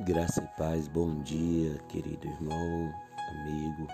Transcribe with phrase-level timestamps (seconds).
[0.00, 2.92] Graça e paz, bom dia, querido irmão,
[3.30, 3.88] amigo.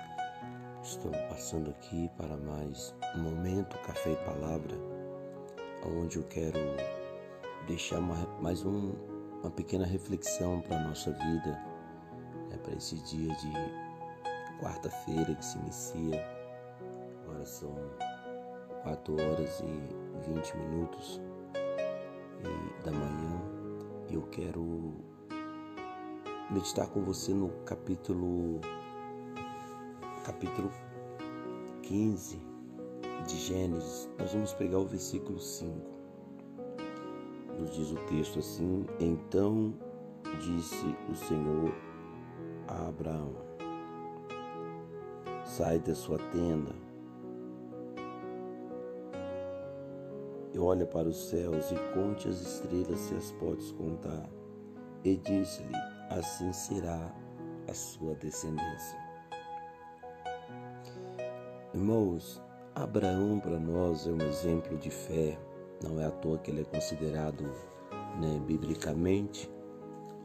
[0.83, 4.77] Estou passando aqui para mais um momento Café e Palavra,
[5.87, 6.59] onde eu quero
[7.69, 8.95] deixar uma, mais um,
[9.43, 11.53] uma pequena reflexão para a nossa vida,
[12.51, 16.21] né, para esse dia de quarta-feira que se inicia.
[17.23, 17.77] Agora são
[18.83, 21.21] 4 horas e 20 minutos
[22.85, 23.41] da manhã.
[24.11, 25.12] Eu quero
[26.51, 28.61] meditar com você no capítulo
[30.25, 30.71] capítulo
[31.83, 32.39] 15
[33.27, 34.09] de Gênesis.
[34.19, 35.75] Nós vamos pegar o versículo 5.
[37.59, 39.75] Nos diz o texto assim: Então
[40.41, 41.73] disse o Senhor
[42.69, 43.35] a Abraão:
[45.45, 46.73] Sai da sua tenda
[50.55, 54.29] e olha para os céus e conte as estrelas se as podes contar.
[55.05, 57.13] E disse-lhe: assim será
[57.69, 58.99] a sua descendência.
[61.75, 62.43] Irmãos,
[62.75, 65.39] Abraão para nós é um exemplo de fé,
[65.83, 67.45] não é à toa que ele é considerado,
[68.21, 69.51] né, biblicamente,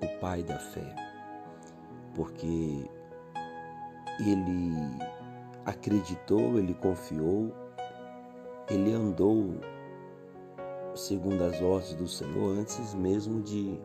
[0.01, 0.95] o pai da fé,
[2.13, 2.89] porque
[4.19, 4.73] ele
[5.65, 7.53] acreditou, ele confiou,
[8.69, 9.59] ele andou
[10.95, 13.79] segundo as ordens do Senhor antes mesmo de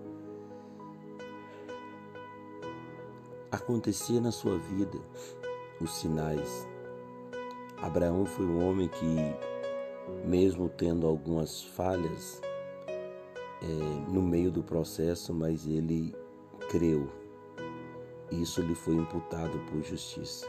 [3.53, 4.99] acontecia na sua vida
[5.79, 6.67] os sinais.
[7.77, 9.17] Abraão foi um homem que,
[10.27, 12.41] mesmo tendo algumas falhas
[13.63, 16.15] é, no meio do processo, mas ele
[16.71, 17.09] creu.
[18.31, 20.47] Isso lhe foi imputado por justiça.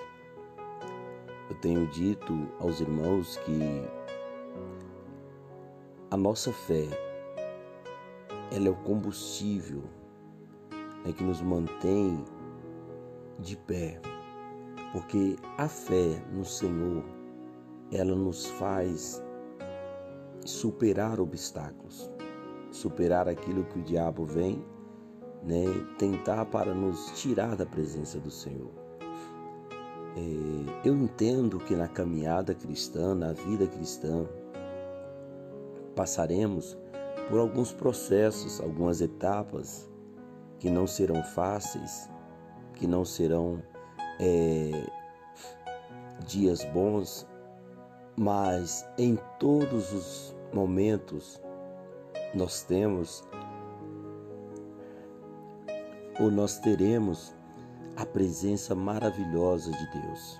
[1.49, 3.59] Eu tenho dito aos irmãos que
[6.09, 6.87] a nossa fé
[8.49, 9.83] ela é o combustível
[11.05, 12.23] é que nos mantém
[13.43, 13.99] de pé,
[14.91, 17.03] porque a fé no Senhor,
[17.91, 19.21] ela nos faz
[20.45, 22.09] superar obstáculos,
[22.71, 24.65] superar aquilo que o diabo vem,
[25.43, 25.65] né,
[25.97, 28.71] tentar para nos tirar da presença do Senhor.
[30.15, 34.25] É, eu entendo que na caminhada cristã, na vida cristã,
[35.95, 36.77] passaremos
[37.29, 39.89] por alguns processos, algumas etapas
[40.59, 42.09] que não serão fáceis,
[42.75, 43.61] que não serão
[44.19, 44.85] é,
[46.25, 47.27] dias bons,
[48.15, 51.41] mas em todos os momentos
[52.33, 53.23] nós temos
[56.19, 57.35] ou nós teremos
[57.95, 60.39] a presença maravilhosa de Deus.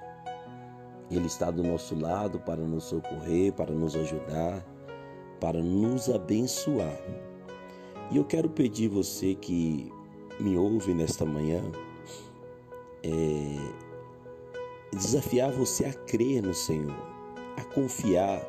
[1.12, 4.66] Ele está do nosso lado para nos socorrer, para nos ajudar,
[5.40, 6.98] para nos abençoar.
[8.12, 9.92] E eu quero pedir você que
[10.40, 11.62] me ouve nesta manhã,
[13.04, 16.96] é, desafiar você a crer no Senhor,
[17.58, 18.42] a confiar,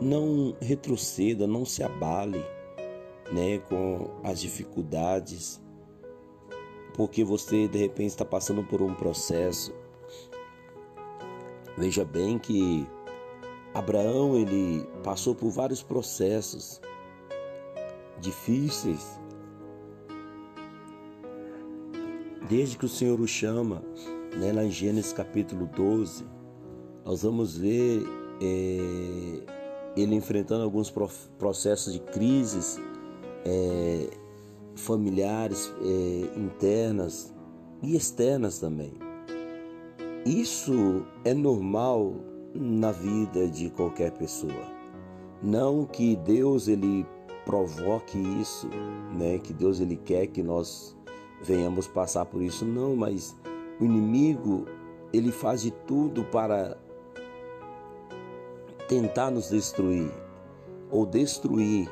[0.00, 2.44] não retroceda, não se abale,
[3.32, 5.60] né, com as dificuldades,
[6.94, 9.74] porque você de repente está passando por um processo.
[11.76, 12.86] Veja bem que
[13.72, 16.80] Abraão ele passou por vários processos
[18.20, 19.18] difíceis
[22.48, 23.82] Desde que o Senhor o chama,
[24.36, 26.24] né, lá em Gênesis capítulo 12,
[27.04, 28.02] nós vamos ver
[28.40, 29.40] é,
[29.96, 30.92] ele enfrentando alguns
[31.38, 32.78] processos de crises
[33.44, 34.10] é,
[34.74, 37.32] familiares, é, internas
[37.82, 38.92] e externas também.
[40.24, 42.14] Isso é normal
[42.54, 44.70] na vida de qualquer pessoa.
[45.42, 47.04] Não que Deus ele
[47.44, 48.68] provoque isso,
[49.18, 49.38] né?
[49.38, 50.96] Que Deus ele quer que nós
[51.42, 53.36] venhamos passar por isso, não, mas
[53.80, 54.66] o inimigo,
[55.12, 56.76] ele faz de tudo para
[58.88, 60.10] tentar nos destruir
[60.90, 61.90] ou destruir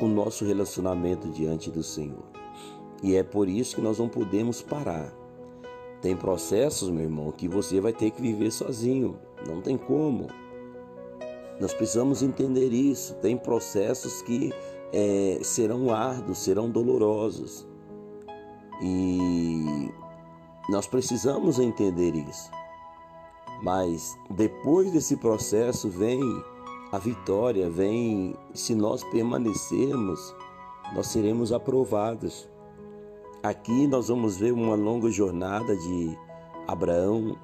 [0.00, 2.24] o nosso relacionamento diante do Senhor.
[3.02, 5.12] E é por isso que nós não podemos parar.
[6.00, 10.28] Tem processos, meu irmão, que você vai ter que viver sozinho, não tem como.
[11.60, 13.14] Nós precisamos entender isso.
[13.16, 14.52] Tem processos que
[14.92, 17.66] é, serão árduos, serão dolorosos.
[18.80, 19.90] E
[20.68, 22.50] nós precisamos entender isso.
[23.62, 26.20] Mas depois desse processo vem
[26.92, 30.34] a vitória, vem, se nós permanecermos,
[30.94, 32.48] nós seremos aprovados.
[33.42, 36.16] Aqui nós vamos ver uma longa jornada de
[36.66, 37.36] Abraão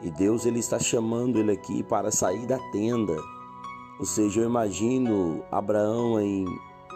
[0.00, 3.16] e Deus ele está chamando ele aqui para sair da tenda.
[3.98, 6.44] Ou seja, eu imagino Abraão em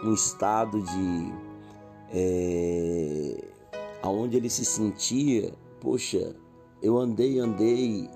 [0.03, 1.33] um estado de
[2.09, 2.52] é,
[4.23, 6.33] aonde ele se sentia, poxa,
[6.81, 8.09] eu andei, andei,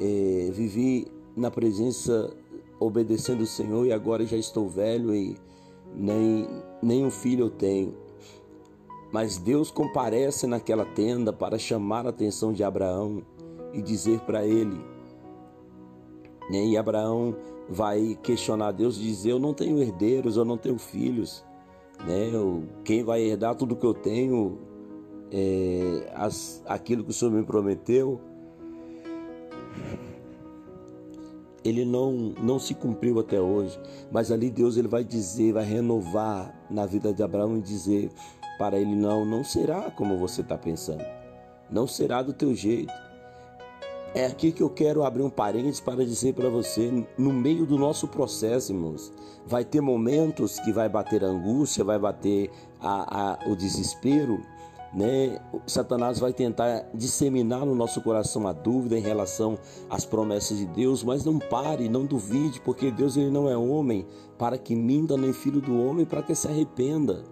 [0.00, 2.32] é, vivi na presença,
[2.78, 5.36] obedecendo o Senhor e agora já estou velho e
[5.92, 6.48] nem,
[6.80, 7.96] nem um filho eu tenho.
[9.12, 13.22] Mas Deus comparece naquela tenda para chamar a atenção de Abraão
[13.72, 14.80] e dizer para ele.
[16.50, 16.64] Né?
[16.66, 17.34] E Abraão
[17.68, 21.44] vai questionar Deus e dizer: Eu não tenho herdeiros, eu não tenho filhos.
[22.04, 22.30] Né?
[22.32, 24.58] Eu, quem vai herdar tudo que eu tenho,
[25.36, 28.20] é, as, aquilo que o Senhor me prometeu,
[31.64, 33.76] ele não, não se cumpriu até hoje.
[34.12, 38.12] Mas ali Deus ele vai dizer, vai renovar na vida de Abraão e dizer:
[38.56, 41.04] para ele não, não será como você está pensando.
[41.68, 42.92] Não será do teu jeito.
[44.14, 47.76] É aqui que eu quero abrir um parênteses para dizer para você, no meio do
[47.76, 49.12] nosso processo, irmãos,
[49.44, 52.48] vai ter momentos que vai bater a angústia, vai bater
[52.80, 54.40] a, a, o desespero,
[54.94, 55.40] né?
[55.66, 59.58] Satanás vai tentar disseminar no nosso coração a dúvida em relação
[59.90, 64.06] às promessas de Deus, mas não pare, não duvide, porque Deus ele não é homem
[64.38, 67.24] para que minta, nem filho do homem para que se arrependa.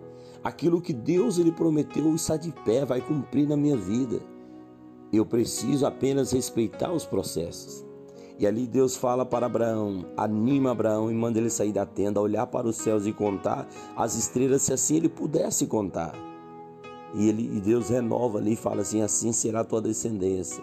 [0.43, 4.21] Aquilo que Deus ele prometeu está de pé, vai cumprir na minha vida.
[5.13, 7.85] Eu preciso apenas respeitar os processos.
[8.39, 12.47] E ali Deus fala para Abraão, anima Abraão e manda ele sair da tenda, olhar
[12.47, 16.32] para os céus e contar as estrelas, se assim ele pudesse contar.
[17.15, 20.63] E, ele, e Deus renova ali e fala assim: assim será a tua descendência.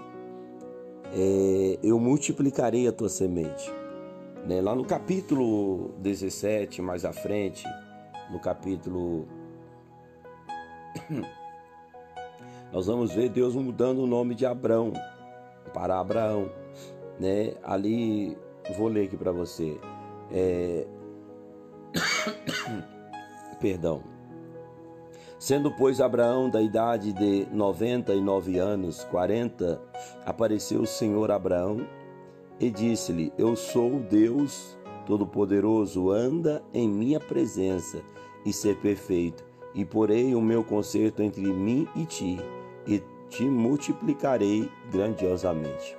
[1.14, 3.72] É, eu multiplicarei a tua semente.
[4.48, 4.62] Né?
[4.62, 7.66] Lá no capítulo 17, mais à frente,
[8.32, 9.28] no capítulo
[12.72, 14.94] nós vamos ver Deus mudando o nome de Abrão
[15.74, 16.50] para Abraão,
[17.20, 17.54] né?
[17.64, 18.38] Ali
[18.78, 19.80] vou ler aqui para você.
[20.32, 20.86] É...
[23.60, 24.19] Perdão.
[25.40, 29.82] Sendo, pois, Abraão da idade de noventa e nove anos, quarenta,
[30.26, 31.88] apareceu o Senhor Abraão
[32.60, 38.02] e disse-lhe: Eu sou Deus Todo-Poderoso, anda em minha presença
[38.46, 42.38] e ser perfeito e porei o meu conserto entre mim e ti,
[42.86, 45.98] e te multiplicarei grandiosamente.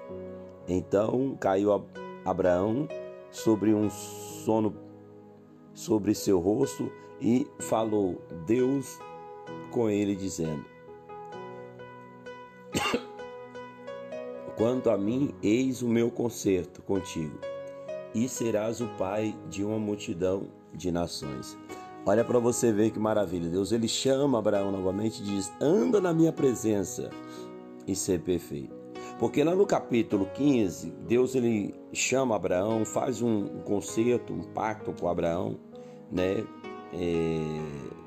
[0.68, 1.86] Então caiu
[2.24, 2.86] Abraão
[3.30, 4.74] sobre um sono
[5.72, 6.90] sobre seu rosto
[7.20, 8.98] e falou Deus
[9.70, 10.64] com ele, dizendo:
[14.56, 17.38] Quanto a mim, eis o meu conserto contigo,
[18.14, 21.56] e serás o pai de uma multidão de nações.
[22.04, 23.48] Olha para você ver que maravilha.
[23.48, 27.08] Deus ele chama Abraão novamente e diz: "Anda na minha presença
[27.86, 28.74] e ser perfeito".
[29.18, 35.08] Porque lá no capítulo 15, Deus ele chama Abraão, faz um concerto, um pacto com
[35.08, 35.58] Abraão,
[36.10, 36.44] né?
[36.92, 37.99] É...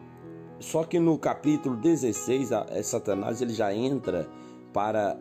[0.64, 4.28] Só que no capítulo 16, é, Satanás ele já entra
[4.72, 5.18] para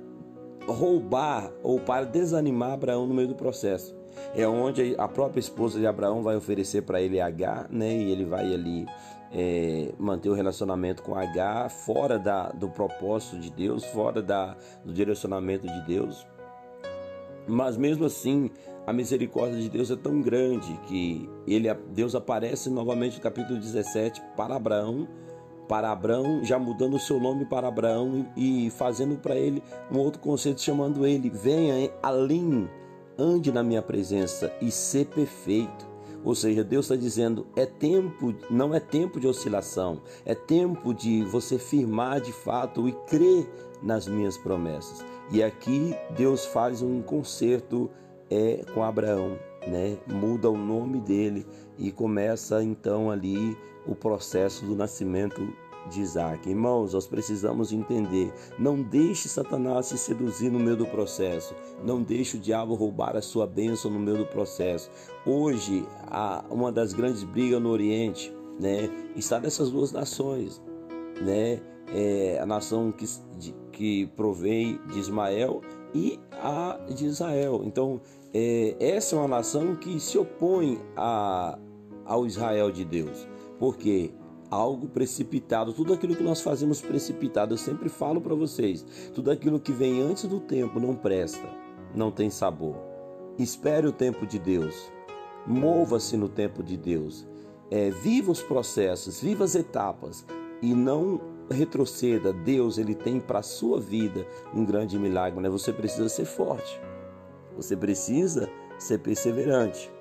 [0.67, 4.03] roubar ou para desanimar Abraão no meio do processo
[4.35, 7.97] é onde a própria esposa de Abraão vai oferecer para ele H, né?
[7.97, 8.87] E ele vai ali
[9.33, 14.93] é, manter o relacionamento com H fora da, do propósito de Deus, fora da, do
[14.93, 16.27] direcionamento de Deus.
[17.47, 18.51] Mas mesmo assim,
[18.87, 24.23] a misericórdia de Deus é tão grande que ele, Deus aparece novamente no capítulo 17
[24.37, 25.09] para Abraão,
[25.73, 30.21] para Abraão, já mudando o seu nome para Abraão e, fazendo para ele um outro
[30.21, 32.69] conceito, chamando ele, venha além
[33.19, 35.89] ande na minha presença e ser perfeito.
[36.23, 41.25] Ou seja, Deus está dizendo: é tempo, não é tempo de oscilação, é tempo de
[41.25, 43.49] você firmar de fato e crer
[43.83, 45.03] nas minhas promessas.
[45.31, 47.91] E aqui Deus faz um concerto
[48.29, 49.99] é, com Abraão, né?
[50.07, 51.47] muda o nome dele
[51.79, 55.41] e começa então ali o processo do nascimento
[55.89, 56.49] de Isaac.
[56.49, 58.33] Irmãos, nós precisamos entender.
[58.59, 61.55] Não deixe Satanás se seduzir no meio do processo.
[61.85, 64.91] Não deixe o diabo roubar a sua bênção no meio do processo.
[65.27, 65.85] Hoje,
[66.51, 70.63] uma das grandes brigas no Oriente né, está nessas duas nações.
[71.21, 71.61] Né?
[71.95, 73.07] É a nação que,
[73.39, 75.61] de, que provém de Ismael
[75.95, 77.63] e a de Israel.
[77.65, 78.01] Então,
[78.35, 81.59] é, essa é uma nação que se opõe a,
[82.05, 83.29] ao Israel de Deus.
[83.59, 84.13] Por quê?
[84.53, 88.85] algo precipitado, tudo aquilo que nós fazemos precipitado, eu sempre falo para vocês,
[89.15, 91.49] tudo aquilo que vem antes do tempo não presta,
[91.95, 92.77] não tem sabor.
[93.39, 94.93] Espere o tempo de Deus,
[95.47, 97.27] mova-se no tempo de Deus,
[97.71, 100.27] é, viva os processos, viva as etapas
[100.61, 101.19] e não
[101.51, 102.31] retroceda.
[102.31, 105.49] Deus ele tem para sua vida um grande milagre, né?
[105.49, 106.79] Você precisa ser forte,
[107.57, 109.93] você precisa ser perseverante.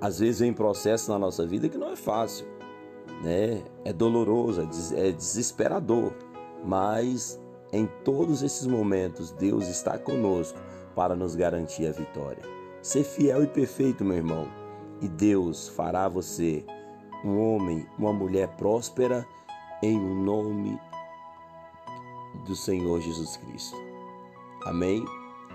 [0.00, 2.46] Às vezes vem processo na nossa vida que não é fácil
[3.20, 3.62] né?
[3.84, 6.12] É doloroso, é, é desesperador.
[6.64, 7.40] mas
[7.72, 10.58] em todos esses momentos Deus está conosco
[10.94, 12.42] para nos garantir a vitória.
[12.82, 14.48] Ser fiel e perfeito, meu irmão,
[15.00, 16.64] e Deus fará você
[17.24, 19.26] um homem, uma mulher próspera
[19.82, 20.78] em nome
[22.46, 23.76] do Senhor Jesus Cristo.
[24.64, 25.04] Amém?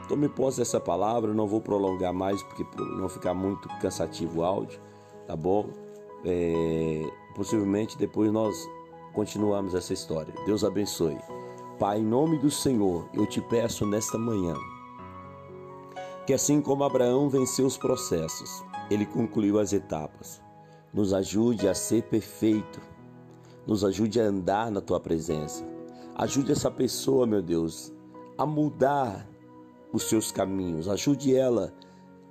[0.08, 2.66] Tome posse dessa palavra, não vou prolongar mais porque
[2.98, 4.80] não ficar muito cansativo o áudio,
[5.26, 5.70] tá bom?
[6.24, 7.02] É,
[7.36, 8.56] possivelmente depois nós
[9.14, 10.34] continuamos essa história.
[10.46, 11.18] Deus abençoe.
[11.80, 14.56] Pai, em nome do Senhor, eu te peço nesta manhã
[16.26, 20.42] que assim como Abraão venceu os processos, ele concluiu as etapas.
[20.92, 22.82] Nos ajude a ser perfeito,
[23.68, 25.64] nos ajude a andar na tua presença.
[26.16, 27.94] Ajude essa pessoa, meu Deus,
[28.38, 29.28] a mudar
[29.96, 30.88] os seus caminhos.
[30.88, 31.74] Ajude ela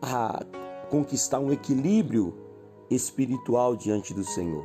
[0.01, 0.45] a
[0.91, 2.35] conquistar um equilíbrio
[2.91, 4.65] espiritual diante do Senhor.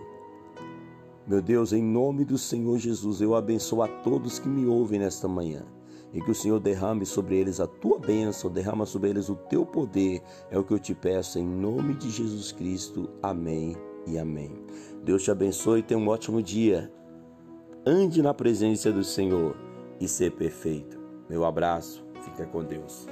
[1.26, 5.28] Meu Deus, em nome do Senhor Jesus, eu abençoo a todos que me ouvem nesta
[5.28, 5.66] manhã.
[6.12, 9.64] E que o Senhor derrame sobre eles a tua bênção, derrama sobre eles o teu
[9.64, 10.24] poder.
[10.50, 13.08] É o que eu te peço em nome de Jesus Cristo.
[13.22, 13.78] Amém
[14.08, 14.52] e amém.
[15.04, 16.92] Deus te abençoe e tenha um ótimo dia.
[17.86, 19.56] Ande na presença do Senhor
[20.00, 21.00] e ser perfeito.
[21.30, 22.04] Meu abraço,
[22.46, 23.08] com Deus.